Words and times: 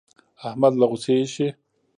احمد 0.49 0.73
له 0.79 0.85
غوسې 0.89 1.13
اېشي. 1.19 1.47